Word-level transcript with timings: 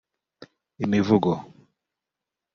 Imivugo 0.83 1.33